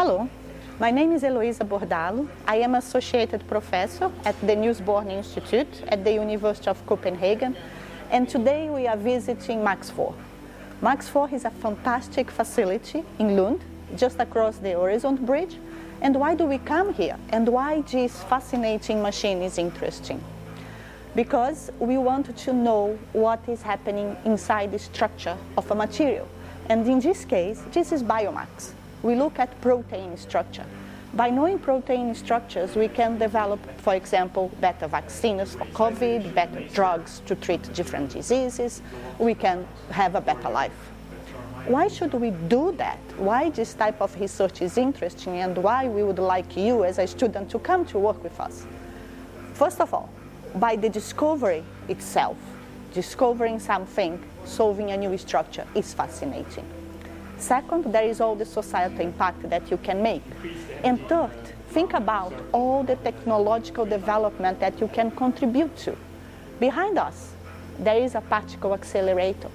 [0.00, 0.28] Hello,
[0.78, 2.28] my name is Heloisa Bordallo.
[2.46, 7.56] I am associated professor at the Niels Bohr Institute at the University of Copenhagen
[8.12, 10.14] and today we are visiting Max IV.
[10.80, 13.60] Max IV is a fantastic facility in Lund,
[13.96, 15.56] just across the Øresund Bridge.
[16.00, 17.16] And why do we come here?
[17.30, 20.22] And why this fascinating machine is interesting?
[21.16, 26.28] Because we want to know what is happening inside the structure of a material.
[26.68, 30.64] And in this case, this is Biomax we look at protein structure.
[31.14, 37.22] By knowing protein structures, we can develop, for example, better vaccines for COVID, better drugs
[37.26, 38.82] to treat different diseases.
[39.18, 40.72] We can have a better life.
[41.66, 42.98] Why should we do that?
[43.16, 47.06] Why this type of research is interesting and why we would like you as a
[47.06, 48.66] student to come to work with us?
[49.54, 50.08] First of all,
[50.54, 52.36] by the discovery itself,
[52.94, 56.64] discovering something, solving a new structure is fascinating.
[57.38, 60.22] Second, there is all the societal impact that you can make.
[60.84, 61.30] And third,
[61.68, 65.96] think about all the technological development that you can contribute to.
[66.58, 67.32] Behind us,
[67.78, 69.50] there is a particle accelerator.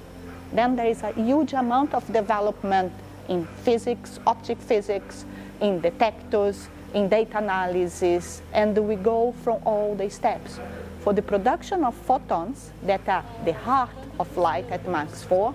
[0.53, 2.93] Then there is a huge amount of development
[3.27, 5.25] in physics, optic physics,
[5.59, 10.59] in detectors, in data analysis, and we go from all the steps.
[10.99, 13.89] For the production of photons that are the heart
[14.19, 15.53] of light at Max IV,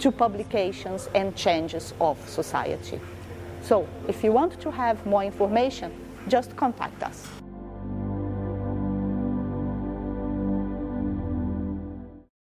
[0.00, 3.00] to publications and changes of society.
[3.62, 5.92] So if you want to have more information,
[6.28, 7.43] just contact us.